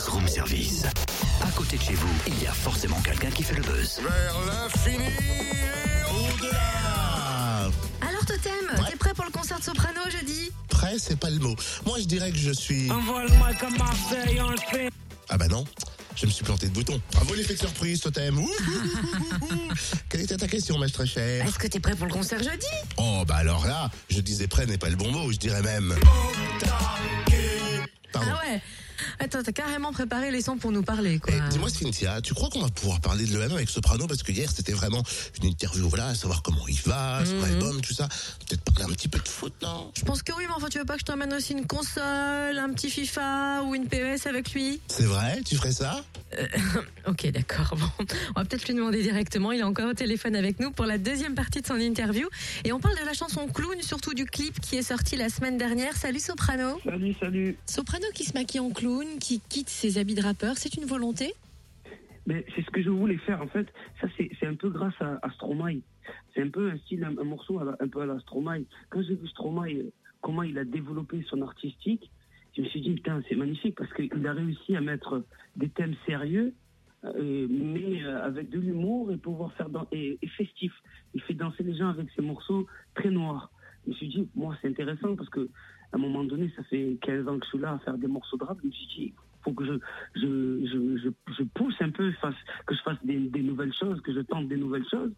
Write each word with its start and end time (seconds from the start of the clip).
Buzz 0.00 0.08
Room 0.08 0.28
Service. 0.28 0.84
À 1.42 1.50
côté 1.50 1.76
de 1.76 1.82
chez 1.82 1.92
vous, 1.92 2.08
il 2.26 2.42
y 2.42 2.46
a 2.46 2.52
forcément 2.52 2.98
quelqu'un 3.02 3.30
qui 3.30 3.42
fait 3.42 3.56
le 3.56 3.62
buzz. 3.62 4.00
Vers 4.00 4.34
l'infini 4.46 5.04
et 5.04 6.04
au-delà 6.10 7.64
Alors 8.00 8.24
Totem, 8.24 8.86
t'es 8.88 8.96
prêt 8.96 9.12
pour 9.12 9.26
le 9.26 9.30
concert 9.30 9.58
de 9.58 9.64
soprano 9.64 10.00
jeudi? 10.10 10.50
Prêt, 10.68 10.96
c'est 10.98 11.18
pas 11.18 11.28
le 11.28 11.38
mot. 11.38 11.54
Moi, 11.84 11.98
je 11.98 12.04
dirais 12.04 12.30
que 12.30 12.38
je 12.38 12.50
suis... 12.50 12.88
Ah 15.28 15.36
bah 15.36 15.48
non, 15.48 15.66
je 16.16 16.24
me 16.24 16.30
suis 16.30 16.44
planté 16.44 16.68
de 16.68 16.72
bouton. 16.72 16.98
Bravo 17.12 17.34
l'effet 17.34 17.54
de 17.54 17.58
surprise, 17.58 18.00
Totem. 18.00 18.38
Ouh, 18.38 18.42
ouh, 18.42 18.46
ouh, 18.46 19.44
ouh, 19.44 19.54
ouh. 19.54 19.72
Quelle 20.08 20.22
était 20.22 20.38
ta 20.38 20.48
question, 20.48 20.78
ma 20.78 20.88
très 20.88 21.06
chère 21.06 21.46
Est-ce 21.46 21.58
que 21.58 21.66
t'es 21.66 21.80
prêt 21.80 21.94
pour 21.94 22.06
le 22.06 22.12
concert 22.12 22.42
jeudi? 22.42 22.66
Oh, 22.96 23.24
bah 23.26 23.36
alors 23.36 23.66
là, 23.66 23.90
je 24.08 24.20
disais 24.20 24.46
prêt 24.46 24.64
n'est 24.64 24.78
pas 24.78 24.88
le 24.88 24.96
bon 24.96 25.12
mot, 25.12 25.30
je 25.30 25.36
dirais 25.36 25.62
même... 25.62 25.94
Pardon. 28.12 28.30
Ah 28.32 28.40
ouais 28.46 28.62
Attends, 29.32 29.44
t'as 29.44 29.52
carrément 29.52 29.92
préparé 29.92 30.32
les 30.32 30.42
sons 30.42 30.56
pour 30.58 30.72
nous 30.72 30.82
parler, 30.82 31.20
quoi. 31.20 31.32
Eh, 31.32 31.50
Dis-moi, 31.50 31.70
Cynthia, 31.70 32.20
tu 32.20 32.34
crois 32.34 32.48
qu'on 32.48 32.62
va 32.62 32.68
pouvoir 32.68 33.00
parler 33.00 33.26
de 33.26 33.38
l'EM 33.38 33.52
avec 33.52 33.70
Soprano? 33.70 34.08
Parce 34.08 34.24
que 34.24 34.32
hier, 34.32 34.50
c'était 34.50 34.72
vraiment 34.72 35.04
une 35.40 35.48
interview, 35.48 35.88
voilà, 35.88 36.16
savoir 36.16 36.42
comment 36.42 36.66
il 36.66 36.80
va, 36.80 37.22
son 37.24 37.36
Mhm. 37.36 37.44
album, 37.44 37.80
tout 37.80 37.92
ça. 37.94 38.08
Peut-être 38.48 38.60
parler 38.64 38.90
un 38.90 38.94
petit 38.96 39.06
peu 39.06 39.20
de 39.20 39.28
foot, 39.28 39.52
non? 39.62 39.92
Je 39.96 40.02
pense 40.04 40.24
que 40.24 40.32
oui, 40.32 40.42
mais 40.48 40.54
enfin, 40.56 40.66
tu 40.68 40.78
veux 40.80 40.84
pas 40.84 40.94
que 40.94 41.00
je 41.02 41.04
t'emmène 41.04 41.32
aussi 41.32 41.52
une 41.52 41.64
console, 41.64 42.58
un 42.58 42.72
petit 42.72 42.90
FIFA 42.90 43.62
ou 43.62 43.76
une 43.76 43.86
PES 43.86 44.26
avec 44.26 44.52
lui? 44.52 44.80
C'est 44.88 45.04
vrai? 45.04 45.40
Tu 45.46 45.54
ferais 45.54 45.70
ça? 45.72 46.04
Ok, 47.06 47.26
d'accord. 47.32 47.74
Bon, 47.76 48.04
on 48.36 48.40
va 48.40 48.44
peut-être 48.44 48.66
lui 48.68 48.74
demander 48.74 49.02
directement. 49.02 49.52
Il 49.52 49.60
est 49.60 49.64
encore 49.64 49.88
au 49.90 49.94
téléphone 49.94 50.36
avec 50.36 50.60
nous 50.60 50.70
pour 50.70 50.84
la 50.86 50.98
deuxième 50.98 51.34
partie 51.34 51.60
de 51.60 51.66
son 51.66 51.76
interview. 51.76 52.28
Et 52.64 52.72
on 52.72 52.78
parle 52.78 52.96
de 53.00 53.04
la 53.04 53.14
chanson 53.14 53.48
Clown, 53.48 53.80
surtout 53.82 54.12
du 54.14 54.26
clip 54.26 54.60
qui 54.60 54.76
est 54.76 54.82
sorti 54.82 55.16
la 55.16 55.28
semaine 55.28 55.56
dernière. 55.56 55.96
Salut 55.96 56.20
Soprano. 56.20 56.78
Salut, 56.84 57.14
salut. 57.18 57.56
Soprano 57.66 58.04
qui 58.14 58.24
se 58.24 58.32
maquille 58.34 58.60
en 58.60 58.70
clown, 58.70 59.06
qui 59.20 59.40
quitte 59.40 59.68
ses 59.68 59.98
habits 59.98 60.16
de 60.16 60.22
rappeur, 60.22 60.56
c'est 60.56 60.74
une 60.76 60.84
volonté? 60.84 61.32
Mais 62.26 62.44
c'est 62.54 62.62
ce 62.62 62.70
que 62.70 62.82
je 62.82 62.90
voulais 62.90 63.16
faire 63.18 63.40
en 63.42 63.46
fait. 63.46 63.66
Ça 64.00 64.08
c'est 64.16 64.46
un 64.46 64.54
peu 64.54 64.68
grâce 64.68 64.94
à, 65.00 65.18
à 65.22 65.30
Stromae. 65.32 65.80
C'est 66.34 66.42
un 66.42 66.48
peu 66.48 66.70
un 66.70 66.78
style, 66.78 67.04
un, 67.04 67.24
morceau 67.24 67.60
un 67.60 67.88
peu 67.88 68.00
à 68.00 68.06
la 68.06 68.18
Stromae. 68.20 68.64
Quand 68.88 69.02
j'ai 69.02 69.14
vu 69.14 69.26
Stromae, 69.28 69.74
euh, 69.74 69.92
comment 70.20 70.42
il 70.42 70.58
a 70.58 70.64
développé 70.64 71.24
son 71.28 71.42
artistique, 71.42 72.10
je 72.56 72.62
me 72.62 72.66
suis 72.66 72.80
dit 72.80 72.90
putain 72.92 73.22
c'est 73.28 73.36
magnifique 73.36 73.76
parce 73.76 73.92
qu'il 73.94 74.26
a 74.26 74.32
réussi 74.32 74.76
à 74.76 74.80
mettre 74.80 75.24
des 75.56 75.68
thèmes 75.68 75.94
sérieux, 76.06 76.52
euh, 77.04 77.46
mais 77.48 78.02
euh, 78.02 78.22
avec 78.24 78.50
de 78.50 78.58
l'humour 78.58 79.12
et 79.12 79.16
pouvoir 79.16 79.52
faire 79.54 79.68
et 79.92 80.18
festif. 80.36 80.72
Il 81.14 81.22
fait 81.22 81.34
danser 81.34 81.62
les 81.62 81.76
gens 81.76 81.88
avec 81.88 82.08
ses 82.14 82.22
morceaux 82.22 82.66
très 82.94 83.10
noirs. 83.10 83.50
Je 83.84 83.90
me 83.90 83.94
suis 83.94 84.08
dit 84.08 84.28
moi 84.34 84.56
c'est 84.60 84.68
intéressant 84.68 85.16
parce 85.16 85.28
que 85.28 85.48
à 85.92 85.96
un 85.96 85.98
moment 85.98 86.24
donné 86.24 86.52
ça 86.56 86.62
fait 86.64 86.98
15 87.02 87.28
ans 87.28 87.38
que 87.38 87.44
je 87.44 87.50
suis 87.50 87.58
là 87.58 87.72
à 87.72 87.78
faire 87.78 87.98
des 87.98 88.06
morceaux 88.06 88.36
de 88.36 88.44
rap. 88.44 88.58
Je 88.62 88.66
me 88.66 88.72
suis 88.72 88.86
dit 88.86 89.14
faut 89.42 89.52
que 89.52 89.64
je 89.64 89.72
je, 90.16 90.66
je, 90.66 91.10
je, 91.38 91.42
pousse 91.54 91.74
un 91.80 91.90
peu, 91.90 92.12
que 92.66 92.74
je 92.74 92.82
fasse 92.82 92.98
des, 93.04 93.42
nouvelles 93.42 93.72
choses, 93.74 94.00
que 94.02 94.12
je 94.12 94.20
tente 94.20 94.48
des 94.48 94.56
nouvelles 94.56 94.86
choses. 94.90 95.12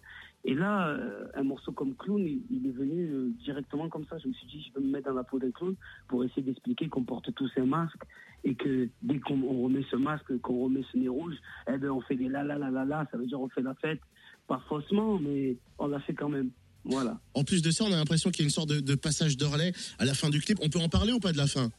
Et 0.44 0.54
là, 0.54 0.88
euh, 0.88 1.26
un 1.34 1.44
morceau 1.44 1.70
comme 1.72 1.94
Clown, 1.94 2.26
il, 2.26 2.66
est 2.66 2.72
venu 2.72 3.08
euh, 3.08 3.30
directement 3.44 3.88
comme 3.88 4.04
ça. 4.06 4.18
Je 4.18 4.28
me 4.28 4.32
suis 4.32 4.46
dit, 4.46 4.64
je 4.68 4.74
vais 4.78 4.84
me 4.84 4.90
mettre 4.90 5.08
dans 5.08 5.14
la 5.14 5.22
peau 5.22 5.38
d'un 5.38 5.52
clown 5.52 5.76
pour 6.08 6.24
essayer 6.24 6.42
d'expliquer 6.42 6.88
qu'on 6.88 7.04
porte 7.04 7.32
tous 7.34 7.50
un 7.56 7.66
masque 7.66 8.02
et 8.42 8.54
que 8.56 8.88
dès 9.02 9.20
qu'on 9.20 9.40
on 9.42 9.62
remet 9.62 9.84
ce 9.90 9.96
masque, 9.96 10.36
qu'on 10.40 10.64
remet 10.64 10.82
ce 10.90 10.98
nez 10.98 11.08
rouge, 11.08 11.36
eh 11.68 11.78
ben 11.78 11.90
on 11.90 12.00
fait 12.00 12.16
des 12.16 12.28
la 12.28 12.42
la 12.42 12.58
la 12.58 12.70
la, 12.70 13.06
ça 13.10 13.18
veut 13.18 13.26
dire 13.26 13.40
on 13.40 13.48
fait 13.48 13.62
la 13.62 13.74
fête. 13.74 14.00
Pas 14.48 14.60
faussement, 14.68 15.20
mais 15.20 15.56
on 15.78 15.86
l'a 15.86 16.00
fait 16.00 16.14
quand 16.14 16.28
même. 16.28 16.50
Voilà. 16.84 17.18
En 17.34 17.44
plus 17.44 17.62
de 17.62 17.70
ça, 17.70 17.84
on 17.84 17.92
a 17.92 17.96
l'impression 17.96 18.30
qu'il 18.30 18.40
y 18.40 18.44
a 18.44 18.48
une 18.48 18.50
sorte 18.50 18.68
de, 18.68 18.94
passage 18.94 19.36
de 19.36 19.44
relais 19.44 19.72
à 19.98 20.04
la 20.04 20.14
fin 20.14 20.30
du 20.30 20.40
clip. 20.40 20.58
On 20.62 20.68
peut 20.68 20.80
en 20.80 20.88
parler 20.88 21.12
ou 21.12 21.20
pas 21.20 21.32
de 21.32 21.36
la 21.36 21.46
fin? 21.46 21.70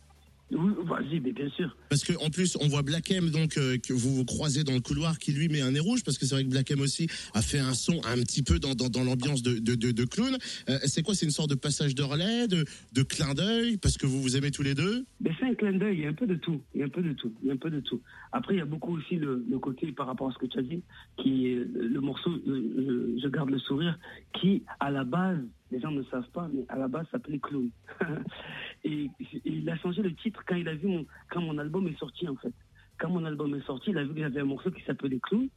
Oui, 0.53 0.71
vas-y, 0.85 1.19
mais 1.19 1.31
bien 1.31 1.49
sûr. 1.49 1.75
Parce 1.89 2.03
que 2.03 2.13
en 2.23 2.29
plus, 2.29 2.57
on 2.61 2.67
voit 2.67 2.81
Black 2.81 3.09
M 3.11 3.29
donc 3.29 3.57
euh, 3.57 3.77
que 3.77 3.93
vous 3.93 4.15
vous 4.15 4.25
croisez 4.25 4.63
dans 4.63 4.73
le 4.73 4.79
couloir, 4.79 5.17
qui 5.19 5.31
lui 5.31 5.49
met 5.49 5.61
un 5.61 5.71
nez 5.71 5.79
rouge, 5.79 6.03
parce 6.03 6.17
que 6.17 6.25
c'est 6.25 6.35
vrai 6.35 6.43
que 6.43 6.49
Black 6.49 6.69
M 6.71 6.81
aussi 6.81 7.07
a 7.33 7.41
fait 7.41 7.59
un 7.59 7.73
son 7.73 8.01
un 8.05 8.17
petit 8.23 8.43
peu 8.43 8.59
dans, 8.59 8.75
dans, 8.75 8.89
dans 8.89 9.03
l'ambiance 9.03 9.41
de, 9.41 9.59
de, 9.59 9.75
de, 9.75 9.91
de 9.91 10.05
clown. 10.05 10.37
Euh, 10.69 10.77
c'est 10.85 11.01
quoi 11.01 11.15
C'est 11.15 11.25
une 11.25 11.31
sorte 11.31 11.49
de 11.49 11.55
passage 11.55 11.95
de 11.95 12.03
relais, 12.03 12.47
de, 12.47 12.65
de 12.93 13.03
clin 13.03 13.33
d'œil, 13.33 13.77
parce 13.77 13.97
que 13.97 14.05
vous 14.05 14.21
vous 14.21 14.37
aimez 14.37 14.51
tous 14.51 14.63
les 14.63 14.75
deux? 14.75 15.05
Mais 15.21 15.31
c'est 15.39 15.45
un 15.45 15.55
clin 15.55 15.73
d'œil, 15.73 15.97
il 15.97 16.03
y 16.03 16.05
a 16.05 16.09
un 16.09 16.13
peu 16.13 16.27
de 16.27 16.35
tout, 16.35 16.61
il 16.75 16.79
y 16.79 16.83
a 16.83 16.85
un 16.85 16.89
peu 16.89 17.01
de 17.01 17.13
tout, 17.13 17.33
il 17.41 17.47
y 17.47 17.51
a 17.51 17.53
un 17.53 17.57
peu 17.57 17.69
de 17.69 17.79
tout. 17.79 18.01
Après, 18.31 18.55
il 18.55 18.57
y 18.57 18.61
a 18.61 18.65
beaucoup 18.65 18.95
aussi 18.97 19.15
le, 19.15 19.43
le 19.49 19.59
côté 19.59 19.91
par 19.91 20.07
rapport 20.07 20.29
à 20.29 20.33
ce 20.33 20.37
que 20.37 20.45
tu 20.45 20.59
as 20.59 20.63
dit, 20.63 20.81
qui 21.17 21.47
est 21.47 21.65
le 21.73 22.01
morceau 22.01 22.31
euh, 22.47 23.17
je 23.21 23.27
garde 23.27 23.49
le 23.49 23.59
sourire, 23.59 23.97
qui 24.39 24.63
à 24.79 24.91
la 24.91 25.03
base, 25.03 25.39
les 25.73 25.79
gens 25.79 25.91
ne 25.91 26.03
savent 26.03 26.29
pas, 26.29 26.47
mais 26.53 26.65
à 26.69 26.77
la 26.77 26.87
base 26.87 27.07
s'appelait 27.11 27.39
Clown. 27.39 27.69
et, 28.83 29.05
et 29.05 29.09
il 29.43 29.67
a 29.69 29.75
changé 29.77 30.03
le 30.03 30.13
titre 30.13 30.41
quand 30.47 30.55
il 30.55 30.67
a 30.69 30.75
vu 30.75 30.87
mon, 30.87 31.05
quand 31.31 31.41
mon 31.41 31.57
album 31.57 31.87
est 31.87 31.97
sorti 31.97 32.27
en 32.29 32.35
fait. 32.35 32.53
Quand 32.99 33.09
mon 33.09 33.25
album 33.25 33.55
est 33.55 33.65
sorti, 33.65 33.89
il 33.89 33.97
a 33.97 34.03
vu 34.03 34.13
que 34.13 34.19
j'avais 34.19 34.41
un 34.41 34.45
morceau 34.45 34.69
qui 34.69 34.83
s'appelait 34.83 35.19
Clown. 35.19 35.49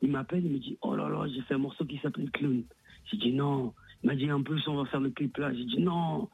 Il 0.00 0.12
m'appelle, 0.12 0.44
il 0.44 0.52
me 0.52 0.58
dit 0.58 0.78
oh 0.82 0.94
là 0.94 1.08
là, 1.08 1.26
j'ai 1.26 1.42
fait 1.42 1.54
un 1.54 1.58
morceau 1.58 1.84
qui 1.84 1.98
s'appelle 1.98 2.30
Clown. 2.30 2.62
J'ai 3.10 3.16
dit 3.16 3.32
non. 3.32 3.74
Il 4.02 4.06
m'a 4.06 4.14
dit 4.14 4.30
en 4.30 4.42
plus 4.42 4.66
on 4.68 4.76
va 4.76 4.84
faire 4.86 5.00
le 5.00 5.10
clip 5.10 5.36
là. 5.38 5.52
J'ai 5.52 5.64
dit 5.64 5.80
non. 5.80 6.28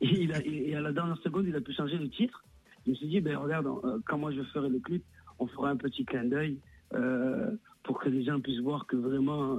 Et, 0.00 0.24
il 0.24 0.32
a, 0.32 0.44
et 0.44 0.74
à 0.74 0.80
la 0.80 0.92
dernière 0.92 1.18
seconde, 1.18 1.46
il 1.46 1.54
a 1.54 1.60
pu 1.60 1.72
changer 1.72 1.96
le 1.96 2.08
titre. 2.10 2.44
Je 2.84 2.90
me 2.90 2.96
suis 2.96 3.06
dit, 3.06 3.20
ben 3.20 3.36
regarde, 3.36 3.66
euh, 3.66 3.98
quand 4.06 4.18
moi 4.18 4.32
je 4.32 4.42
ferai 4.44 4.68
le 4.68 4.80
clip, 4.80 5.04
on 5.38 5.46
fera 5.46 5.70
un 5.70 5.76
petit 5.76 6.04
clin 6.04 6.24
d'œil 6.24 6.58
euh, 6.94 7.50
pour 7.82 7.98
que 8.00 8.08
les 8.08 8.24
gens 8.24 8.40
puissent 8.40 8.60
voir 8.60 8.86
que 8.86 8.96
vraiment, 8.96 9.58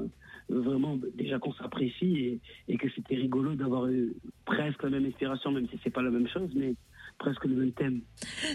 vraiment, 0.49 0.97
déjà 1.15 1.39
qu'on 1.39 1.53
s'apprécie 1.53 2.17
et, 2.17 2.39
et 2.67 2.77
que 2.77 2.87
c'était 2.95 3.15
rigolo 3.15 3.55
d'avoir 3.55 3.87
eu 3.87 4.13
presque 4.45 4.83
la 4.83 4.89
même 4.89 5.05
inspiration, 5.05 5.51
même 5.51 5.67
si 5.69 5.79
c'est 5.83 5.89
pas 5.89 6.01
la 6.01 6.11
même 6.11 6.27
chose, 6.27 6.49
mais 6.55 6.75
presque 7.17 7.45
le 7.45 7.55
même 7.55 7.71
thème. 7.73 8.01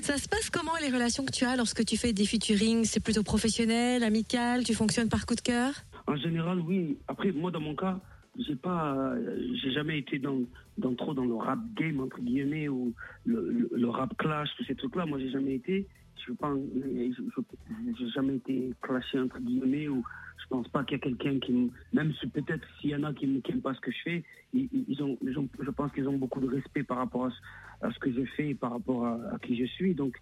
Ça 0.02 0.16
se 0.16 0.28
passe 0.28 0.50
comment 0.50 0.72
les 0.80 0.88
relations 0.88 1.24
que 1.24 1.32
tu 1.32 1.44
as 1.44 1.56
lorsque 1.56 1.84
tu 1.84 1.96
fais 1.96 2.12
des 2.12 2.24
featuring? 2.24 2.84
C'est 2.84 3.02
plutôt 3.02 3.22
professionnel, 3.22 4.02
amical? 4.02 4.64
Tu 4.64 4.74
fonctionnes 4.74 5.08
par 5.08 5.26
coup 5.26 5.34
de 5.34 5.40
cœur? 5.40 5.72
En 6.06 6.16
général, 6.16 6.60
oui. 6.60 6.98
Après, 7.08 7.32
moi, 7.32 7.50
dans 7.50 7.60
mon 7.60 7.74
cas, 7.74 8.00
j'ai 8.38 8.56
pas, 8.56 8.96
euh, 8.96 9.38
j'ai 9.54 9.70
jamais 9.70 9.98
été 9.98 10.18
dans, 10.18 10.40
dans 10.78 10.94
trop 10.94 11.14
dans 11.14 11.24
le 11.24 11.34
rap 11.34 11.58
game 11.74 12.00
entre 12.00 12.20
guillemets 12.20 12.68
ou 12.68 12.94
le, 13.24 13.68
le, 13.72 13.88
rap 13.88 14.16
clash, 14.18 14.48
tous 14.56 14.64
ces 14.64 14.74
trucs-là. 14.74 15.06
Moi, 15.06 15.18
j'ai 15.18 15.30
jamais 15.30 15.54
été. 15.54 15.86
Je 16.26 16.32
pas, 16.32 16.52
j'ai 17.98 18.08
jamais 18.08 18.36
été 18.36 18.72
clashé 18.82 19.20
entre 19.20 19.38
guillemets 19.38 19.86
ou 19.88 20.02
je 20.42 20.46
pense 20.48 20.66
pas 20.68 20.82
qu'il 20.82 20.98
y 20.98 21.00
a 21.00 21.04
quelqu'un 21.04 21.38
qui, 21.38 21.52
me- 21.52 21.70
même 21.92 22.12
peut-être 22.32 22.66
s'il 22.80 22.90
y 22.90 22.96
en 22.96 23.04
a 23.04 23.12
qui 23.14 23.26
me- 23.26 23.40
qui 23.40 23.52
aiment 23.52 23.60
pas 23.60 23.74
ce 23.74 23.80
que 23.80 23.92
je 23.92 23.98
fais, 24.02 24.24
ils, 24.52 25.02
ont, 25.02 25.16
ils 25.22 25.38
ont- 25.38 25.48
je 25.60 25.70
pense 25.70 25.92
qu'ils 25.92 26.08
ont 26.08 26.16
beaucoup 26.18 26.40
de 26.40 26.48
respect 26.48 26.82
par 26.82 26.98
rapport 26.98 27.26
à 27.26 27.30
ce, 27.30 27.86
à 27.86 27.92
ce 27.92 27.98
que 28.00 28.10
je 28.12 28.24
fais 28.36 28.48
et 28.50 28.54
par 28.54 28.72
rapport 28.72 29.04
à, 29.06 29.20
à 29.34 29.38
qui 29.38 29.56
je 29.56 29.66
suis. 29.66 29.94
Donc 29.94 30.16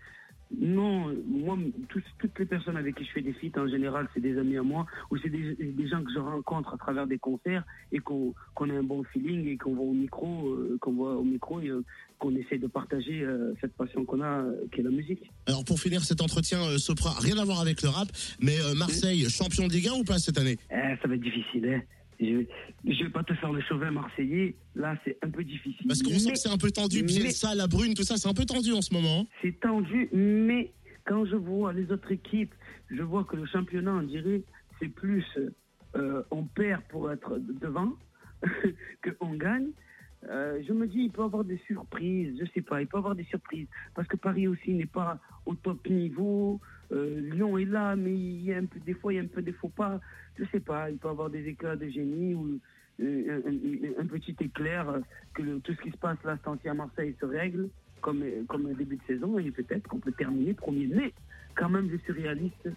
non, 0.61 1.15
moi, 1.27 1.57
tous- 1.89 2.03
toutes 2.19 2.39
les 2.39 2.47
personnes 2.47 2.77
avec 2.77 2.95
qui 2.97 3.05
je 3.05 3.11
fais 3.11 3.23
des 3.23 3.33
feats, 3.33 3.59
en 3.61 3.69
général, 3.69 4.09
c'est 4.15 4.21
des 4.21 4.39
amis 4.39 4.57
à 4.57 4.63
moi, 4.63 4.87
ou 5.11 5.17
c'est 5.19 5.29
des, 5.29 5.55
des 5.55 5.89
gens 5.89 6.03
que 6.03 6.13
je 6.13 6.19
rencontre 6.19 6.75
à 6.75 6.77
travers 6.79 7.07
des 7.07 7.19
concerts 7.19 7.65
et 7.93 7.99
qu'on 7.99 8.33
a 8.61 8.73
un 8.73 8.83
bon 8.83 9.03
feeling 9.05 9.47
et 9.49 9.57
qu'on 9.57 9.75
va 9.75 9.83
au 9.83 9.93
micro, 9.93 10.49
euh, 10.49 10.79
qu'on 10.81 10.93
voit 10.93 11.17
au 11.17 11.25
micro 11.25 11.61
et 11.61 11.69
euh, 11.69 11.83
qu'on 12.19 12.35
essaie 12.37 12.59
de 12.59 12.67
partager 12.67 13.23
euh, 13.23 13.55
cette 13.61 13.75
passion 13.75 14.05
qu'on 14.05 14.23
a, 14.23 14.45
qui 14.73 14.81
est 14.81 14.85
la 14.85 14.91
musique. 14.91 15.31
Alors 15.47 15.65
pour 15.65 15.79
finir 15.81 16.03
cet 16.05 16.21
entretien, 16.21 16.59
Sopra, 16.79 17.11
rien 17.21 17.37
à 17.39 17.45
voir 17.45 17.61
avec 17.61 17.83
le 17.83 17.89
rap, 17.89 18.09
mais 18.41 18.57
Marseille, 18.77 19.29
champion 19.31 19.67
de 19.69 19.73
Ligue 19.73 19.89
1 19.89 19.93
ou 20.01 20.05
pas 20.05 20.19
cette 20.19 20.39
année? 20.39 20.57
Eh, 20.71 20.97
ça 21.03 21.09
va 21.09 21.15
être 21.15 21.21
difficile, 21.21 21.67
hein. 21.69 21.83
Je, 22.21 22.45
je 22.85 23.05
vais 23.05 23.11
pas 23.11 23.23
te 23.25 23.35
faire 23.35 23.53
le 23.53 23.61
chauvin 23.63 23.91
marseillais. 23.91 24.55
Là, 24.75 24.97
c'est 25.05 25.17
un 25.23 25.31
peu 25.31 25.45
difficile. 25.45 25.87
Parce 25.87 26.03
qu'on 26.03 26.19
sent 26.19 26.33
que 26.33 26.39
c'est 26.39 26.49
un 26.51 26.59
peu 26.59 26.71
tendu, 26.71 27.03
Bielsa, 27.03 27.55
la 27.55 27.67
brune, 27.67 27.95
tout 27.95 28.03
ça, 28.03 28.17
c'est 28.17 28.29
un 28.29 28.35
peu 28.35 28.45
tendu 28.45 28.73
en 28.73 28.83
ce 28.83 28.93
moment. 28.93 29.21
hein. 29.23 29.27
c'est 29.43 29.59
tendu, 29.61 30.09
mais 30.13 30.73
quand 31.05 31.25
je 31.27 31.37
vois 31.37 31.73
les 31.73 31.91
autres 31.93 32.11
équipes, 32.13 32.55
je 32.91 33.03
vois 33.03 33.25
que 33.25 33.37
le 33.37 33.47
championnat, 33.47 33.93
on 33.95 34.03
dirait, 34.03 34.43
c'est 34.81 34.89
plus 34.89 35.25
euh, 35.97 36.23
on 36.31 36.45
perd 36.45 36.83
pour 36.89 37.11
être 37.13 37.39
devant 37.61 37.93
qu'on 39.21 39.35
gagne. 39.35 39.69
Euh, 40.29 40.63
je 40.67 40.73
me 40.73 40.87
dis, 40.87 41.01
il 41.01 41.11
peut 41.11 41.23
avoir 41.23 41.45
des 41.45 41.59
surprises, 41.67 42.39
je 42.41 42.47
sais 42.53 42.63
pas, 42.63 42.81
il 42.81 42.87
peut 42.87 42.97
avoir 42.99 43.15
des 43.15 43.25
surprises. 43.25 43.67
Parce 43.95 44.09
que 44.09 44.17
Paris 44.17 44.49
aussi 44.49 44.73
n'est 44.73 44.87
pas 44.87 45.19
au 45.47 45.55
top 45.55 45.89
niveau. 45.89 46.61
Euh, 46.93 47.21
Lyon 47.33 47.59
est 47.59 47.65
là, 47.65 47.97
mais 47.97 48.13
il 48.13 48.45
y 48.45 48.53
a 48.53 48.59
un 48.59 48.65
peu, 48.65 48.81
des 48.81 48.95
fois, 48.95 49.13
il 49.13 49.17
y 49.17 49.19
a 49.19 49.23
un 49.23 49.27
peu 49.27 49.43
des 49.43 49.53
faux 49.53 49.69
pas. 49.69 50.01
Je 50.39 50.45
sais 50.47 50.61
pas, 50.61 50.91
il 50.91 50.99
peut 50.99 51.09
avoir 51.09 51.31
des 51.31 51.47
éclats 51.47 51.77
de 51.77 51.89
génie 51.89 52.35
ou 52.35 52.59
euh, 53.01 53.41
un, 53.99 54.07
petit 54.07 54.37
éclair, 54.41 55.01
que 55.35 55.59
tout 55.59 55.75
ce 55.75 55.81
qui 55.83 55.91
se 55.91 55.97
passe 55.99 56.19
là, 56.25 56.39
cet 56.45 56.67
à 56.67 56.75
Marseille 56.75 57.15
se 57.21 57.27
règle 57.27 57.69
comme, 58.01 58.23
comme 58.49 58.67
un 58.67 58.75
début 58.75 58.97
de 58.97 59.03
saison 59.07 59.39
et 59.39 59.51
peut-être 59.51 59.89
qu'on 59.89 59.99
peut 59.99 60.13
terminer 60.13 60.55
premier. 60.55 60.87
Mais 60.87 61.13
quand 61.55 61.69
même, 61.69 61.91
je 61.91 61.97
suis 61.99 62.13
réaliste. 62.13 62.69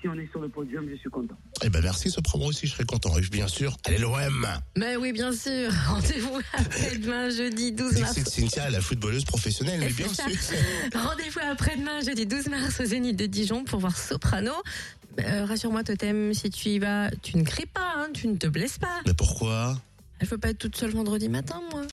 Si 0.00 0.08
on 0.08 0.14
est 0.14 0.30
sur 0.30 0.40
le 0.40 0.48
podium, 0.48 0.88
je 0.90 0.96
suis 0.96 1.10
content. 1.10 1.36
Eh 1.62 1.68
ben 1.68 1.82
merci 1.82 2.10
Sopra, 2.10 2.38
moi 2.38 2.48
aussi 2.48 2.66
je 2.66 2.72
serais 2.72 2.84
content. 2.84 3.16
Et 3.18 3.20
bien 3.22 3.48
sûr, 3.48 3.76
allez 3.84 3.98
l'OM 3.98 4.46
Mais 4.76 4.96
oui, 4.96 5.12
bien 5.12 5.32
sûr. 5.32 5.70
Rendez-vous 5.88 6.38
après-demain, 6.54 7.28
jeudi 7.28 7.72
12 7.72 8.00
mars. 8.00 8.12
C'est 8.14 8.28
Cynthia, 8.28 8.70
la 8.70 8.80
footballeuse 8.80 9.24
professionnelle, 9.24 9.80
mais 9.80 9.90
bien 9.90 10.08
sûr. 10.08 10.24
Rendez-vous 10.94 11.40
après-demain, 11.50 12.00
jeudi 12.00 12.24
12 12.24 12.48
mars, 12.48 12.80
au 12.80 12.84
Zénith 12.84 13.16
de 13.16 13.26
Dijon 13.26 13.64
pour 13.64 13.80
voir 13.80 13.96
Soprano. 13.96 14.52
Euh, 15.18 15.44
Rassure-moi, 15.44 15.84
Totem, 15.84 16.32
si 16.32 16.48
tu 16.50 16.68
y 16.70 16.78
vas, 16.78 17.10
tu 17.22 17.36
ne 17.36 17.42
cries 17.42 17.66
pas, 17.66 17.94
hein, 17.96 18.08
tu 18.14 18.28
ne 18.28 18.36
te 18.36 18.46
blesses 18.46 18.78
pas. 18.78 19.00
Mais 19.06 19.14
pourquoi? 19.14 19.76
Je 20.20 20.26
veux 20.26 20.38
pas 20.38 20.50
être 20.50 20.58
toute 20.58 20.76
seule 20.76 20.90
vendredi 20.90 21.28
matin, 21.28 21.60
moi. 21.70 21.82